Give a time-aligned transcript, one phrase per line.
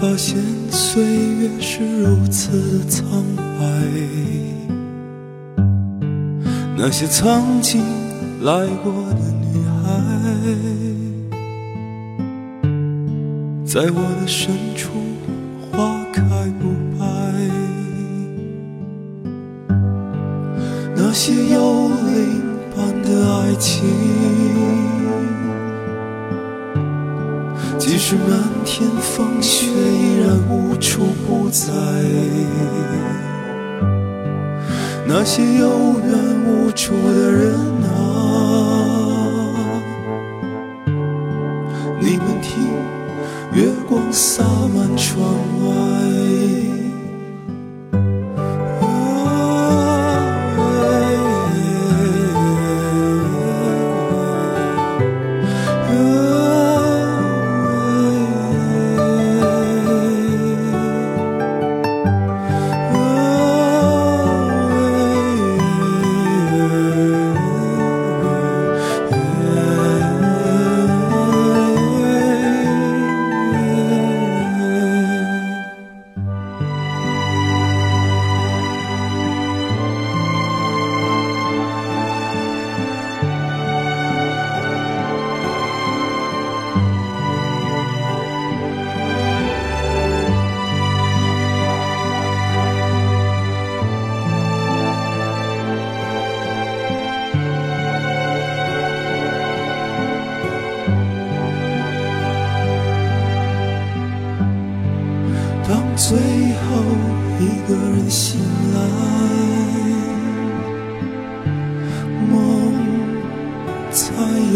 [0.00, 0.38] 发现
[0.70, 3.66] 岁月是如此的苍白。
[6.76, 7.82] 那些曾经
[8.42, 9.90] 来过的女孩，
[13.66, 14.90] 在我的深处
[15.72, 16.22] 花开
[16.60, 17.04] 不败。
[20.94, 22.46] 那些幽灵。
[22.78, 23.82] 般的爱情，
[27.76, 28.38] 即使漫
[31.50, 31.66] 在。
[35.06, 36.12] 那些有缘
[36.44, 37.88] 无处的人啊，
[41.98, 42.68] 你们听，
[43.54, 45.18] 月光洒满窗
[45.64, 46.27] 外。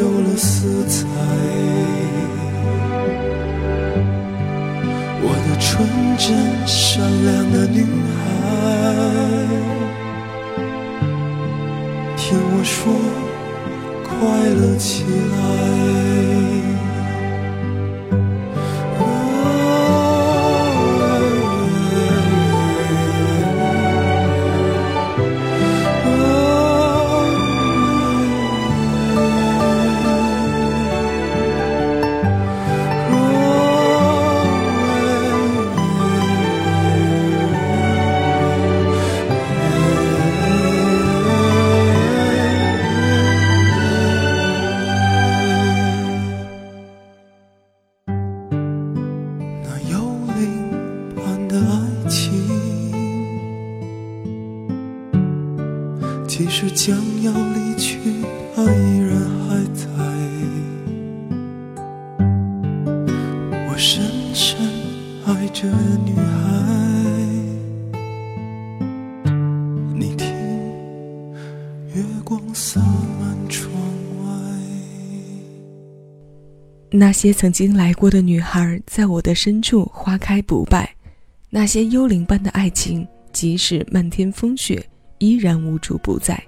[0.03, 0.99] 有了色彩。
[5.23, 5.71] 我的纯
[6.19, 6.27] 真
[6.67, 8.19] 善良的女孩，
[12.17, 12.93] 听我说，
[14.03, 14.11] 快
[14.51, 16.42] 乐起来。
[76.95, 80.95] 那些曾经来过的女孩，在我的深处花开不败。
[81.49, 84.85] 那些幽灵般的爱情，即使漫天风雪。
[85.23, 86.43] 依然无处不在。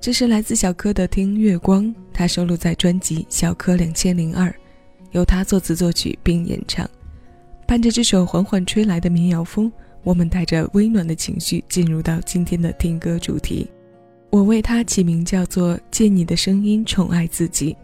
[0.00, 1.84] 这是来自小柯的《听月光》，
[2.14, 4.48] 他收录在专辑《小柯两千零二》，
[5.10, 6.88] 由他作词作曲并演唱。
[7.66, 9.70] 伴着这首缓缓吹来的民谣风，
[10.02, 13.70] 我们带着温暖的情绪进入到今天的听歌主题。
[14.30, 17.76] 我为它起名叫做“借你的声音宠爱自己”。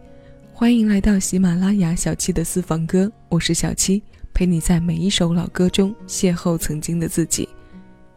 [0.59, 4.01] 欢迎来到喜马拉雅小七的私房歌，我是小七，
[4.33, 7.47] 陪你在每一首老歌中邂逅曾经的自己。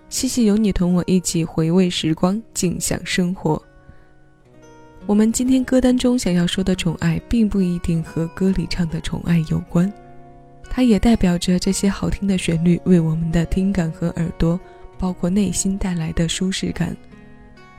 [0.08, 3.62] 谢谢有你同我一起回味时光，静享生活。
[5.04, 9.92] 我们今天歌单中想要说的宠爱，并不一定和歌里唱的宠爱有关，
[10.70, 14.58] 它也代表着这些好听的旋律为我们的听感和耳朵，
[14.98, 16.96] 包括内心带来的舒适感。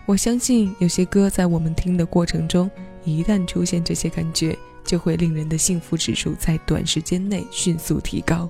[0.06, 2.69] 我相信有些歌在我们听的过程中，
[3.03, 8.50] 一旦出现这些感觉，就会令人的幸福指数在短时间内迅速提高。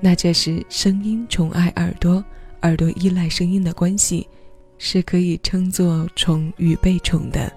[0.00, 2.22] 那这时声音宠爱耳朵，
[2.62, 4.26] 耳朵依赖声音的关系，
[4.78, 7.52] 是可以称作宠与被宠的。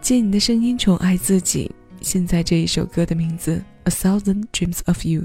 [0.00, 1.70] 借你的声音宠爱自己。
[2.00, 5.22] 现在这一首歌的名字《A Thousand Dreams of You》。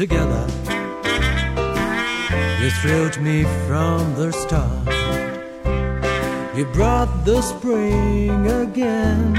[0.00, 0.46] Together.
[2.58, 4.88] You thrilled me from the start.
[6.56, 9.34] You brought the spring again.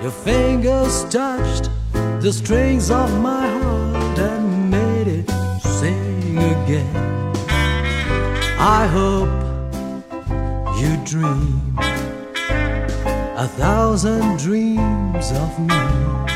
[0.00, 1.68] Your fingers touched
[2.20, 5.28] the strings of my heart and made it
[5.80, 7.32] sing again.
[8.56, 9.34] I hope
[10.80, 11.74] you dream
[13.36, 16.31] a thousand dreams of me.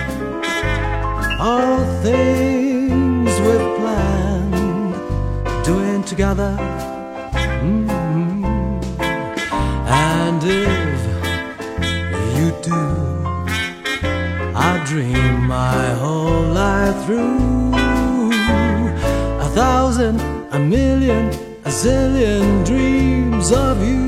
[1.38, 4.94] All things we've planned,
[5.64, 6.56] doing together.
[7.62, 8.44] Mm-hmm.
[9.88, 11.00] And if
[12.36, 12.82] you do,
[14.54, 17.72] I dream my whole life through
[19.46, 20.20] a thousand,
[20.52, 21.30] a million
[21.66, 24.05] a zillion dreams of you.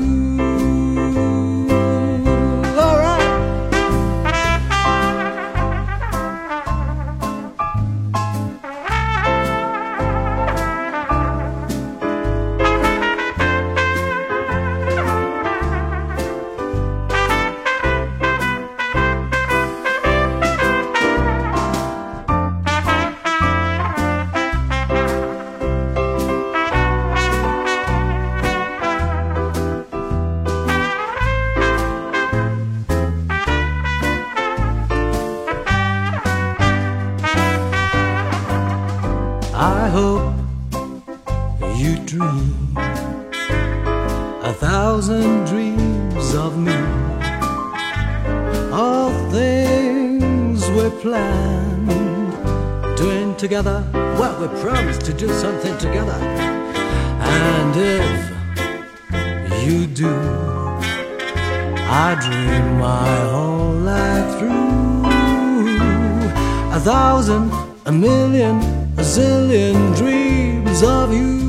[53.59, 53.83] Together.
[54.17, 56.17] Well, we promised to do something together.
[57.21, 60.15] And if you do,
[61.91, 65.03] I dream my whole life through
[66.71, 67.51] a thousand,
[67.85, 68.59] a million
[68.97, 71.48] a zillion dreams of you.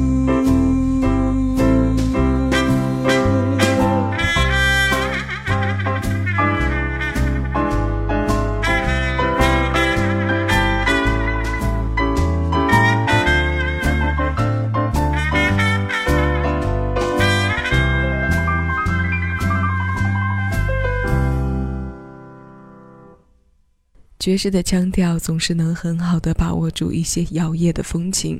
[24.20, 28.38] 爵士的腔调总是能很好的把握住一些摇曳的风情，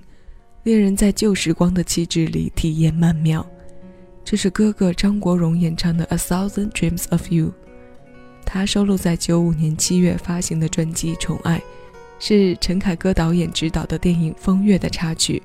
[0.62, 3.44] 令人在旧时光的气质里体验曼妙。
[4.22, 7.46] 这是哥哥张国荣演唱的《A Thousand Dreams of You》，
[8.44, 11.58] 他收录在九五年七月发行的专辑《宠爱》，
[12.18, 15.42] 是陈凯歌导演执导的电影《风月》的插曲。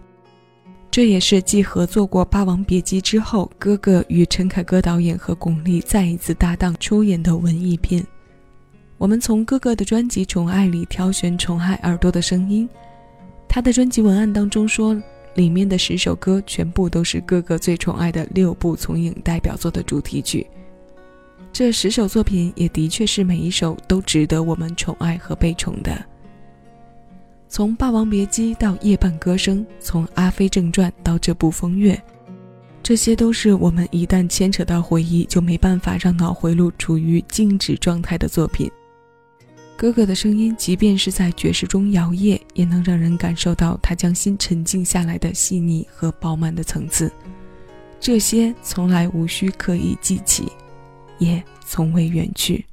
[0.91, 8.05] 这也是继合作过《霸王别姬》之后，哥哥与陈凯歌导演和巩俐再一次搭档出演的文艺片。
[8.97, 12.67] 我们从哥哥的专辑《宠爱》里挑选宠爱耳朵的声音。
[13.47, 14.95] 他的专辑文案当中说，
[15.35, 20.47] 里面的十首歌全部都是哥哥最宠爱的六部从影代表作的主题曲。
[21.51, 26.05] 这十首作品也的确是每一首都值得我们宠爱和被宠的。
[27.47, 31.93] 从《霸王别姬》到《夜半歌声》，从《阿飞正传》到这部《风月》，
[32.81, 38.69] 这些都是我们一旦牵扯到回忆，就没办法让脑回路处于静止状态的作品。
[39.77, 47.11] 哥哥的声音，即便是在爵士中摇曳，也能让人感受到他将心沉静下来的细腻和饱满的层次。
[47.99, 50.49] 这些从来无需刻意记起，
[51.19, 52.63] 也从未远去。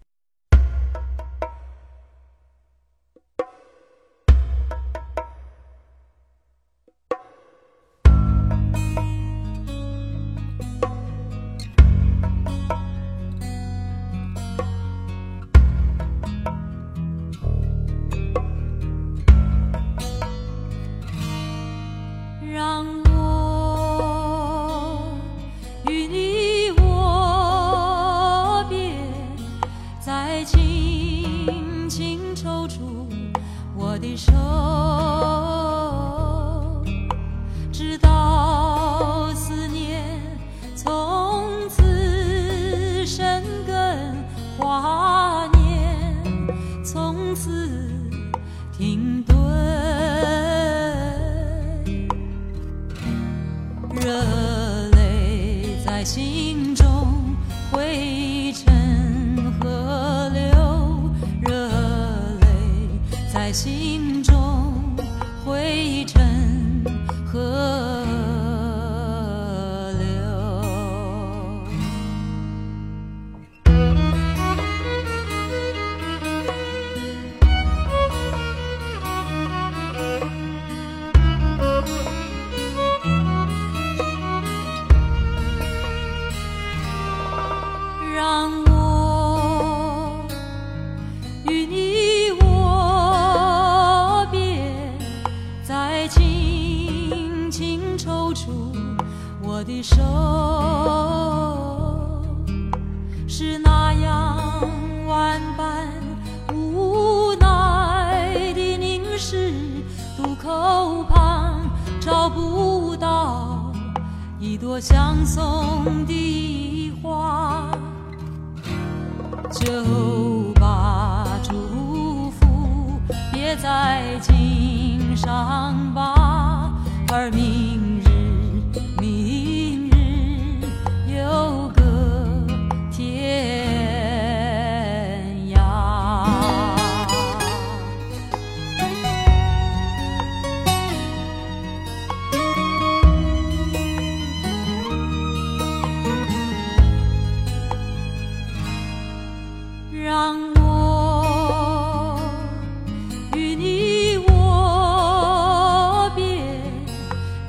[123.73, 126.22] 在襟上吧，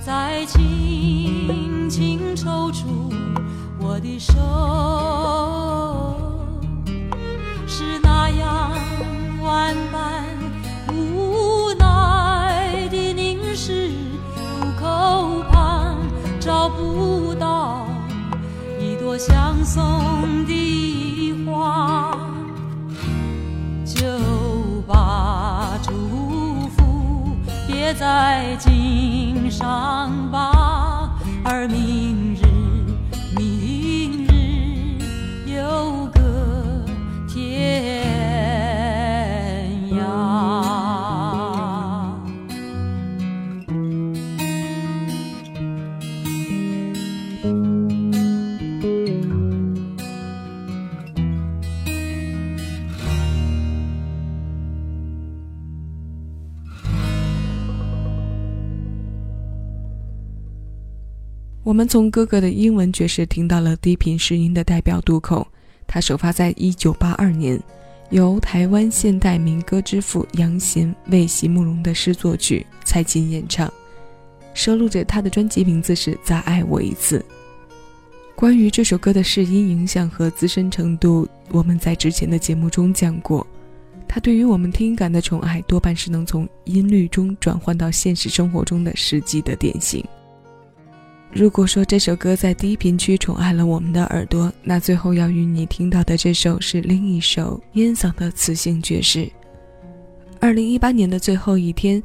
[0.05, 3.09] 再轻轻抽出
[3.79, 4.33] 我的手，
[7.65, 8.71] 是那样
[9.41, 10.25] 万般
[10.93, 13.91] 无奈的凝视。
[14.35, 15.95] 路口旁
[16.37, 17.87] 找不到
[18.81, 22.17] 一朵相送的花，
[23.85, 24.05] 就
[24.85, 25.91] 把祝
[26.75, 29.22] 福别在襟。
[29.53, 31.11] 上吧，
[31.45, 32.22] 而明
[61.73, 65.47] 我们从哥哥的英文爵士听到了低频试音的代表渡口，
[65.87, 67.59] 它首发在一九八二年，
[68.11, 73.73] 由台湾现代民歌之父杨贤为席慕容的诗作曲，蔡琴演唱，
[74.53, 77.17] 收录着他的专辑名字是《再爱我一次》。
[78.35, 83.47] 关于这首歌的试音影响和资深程度，我们在之前的节目中讲过，
[84.07, 90.05] 他对于我们听感的宠爱，多半是能从音律中转换到现实生活中的实际的典型。
[91.35, 99.27] 如果说这首歌在低频区宠爱了我们的耳朵，那最后要与你听到的这首是另一首烟嗓的磁性爵士。
[100.39, 102.01] 二零一八年的最后一天，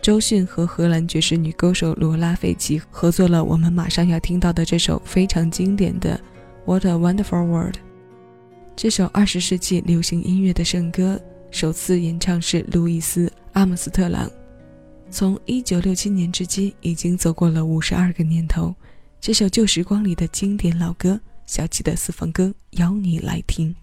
[0.00, 6.18] 周迅和荷兰爵士女歌手罗拉费奇合作了我们马上要听到的这首非常经典的
[6.64, 7.74] 《What a Wonderful World》。
[8.74, 11.20] 这首二十世纪流行音乐的圣歌，
[11.50, 14.30] 首次演唱是路易斯·阿姆斯特朗。
[15.12, 18.74] 从一九六七年至今，已经走过了五十二个年头，
[19.20, 23.74] 这首旧时光里的经典老歌，小七的私房歌，邀你来听。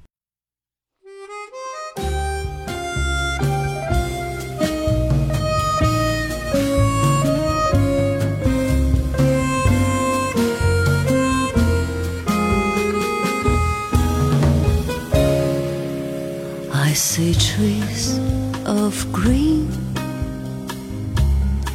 [16.71, 18.17] I see trees
[18.65, 19.67] of green,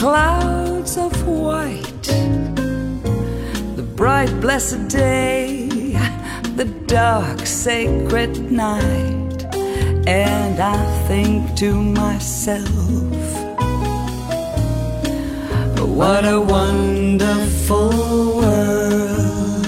[0.00, 2.08] clouds of white.
[3.76, 5.68] The bright, blessed day,
[6.56, 9.44] the dark, sacred night.
[10.06, 12.64] And I think to myself,
[16.00, 17.90] what a wonderful
[18.38, 19.64] world.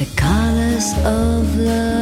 [0.00, 2.01] The colors of the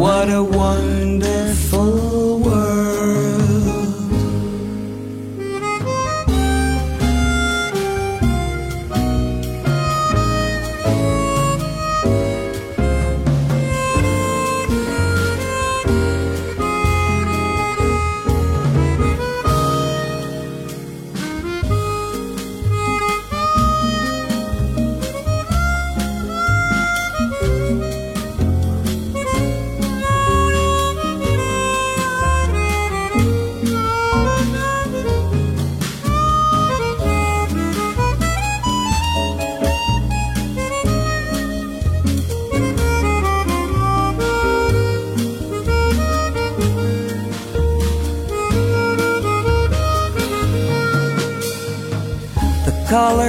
[0.00, 1.49] What a wonderful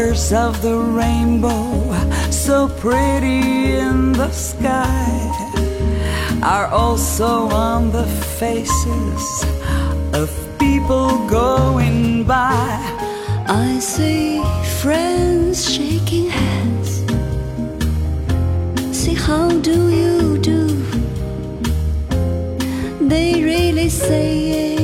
[0.02, 1.94] colors of the rainbow,
[2.32, 5.06] so pretty in the sky,
[6.42, 8.08] are also on the
[8.40, 9.46] faces
[10.14, 12.80] of people going by.
[13.48, 14.42] I see
[14.82, 16.90] friends shaking hands.
[18.98, 20.62] Say, how do you do?
[23.08, 24.81] They really saying,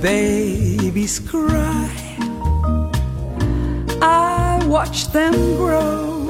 [0.00, 1.90] babies cry.
[4.00, 6.26] I watch them grow.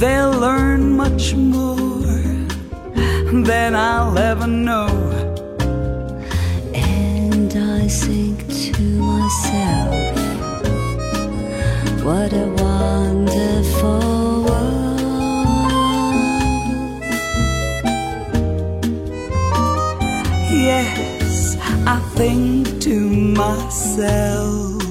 [0.00, 1.96] They'll learn much more
[3.50, 4.88] than I'll ever know.
[6.74, 9.94] And I think to myself,
[12.04, 14.05] what a wonderful
[22.16, 24.82] think to myself,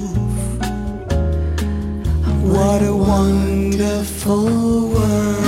[2.42, 5.45] what a wonderful world.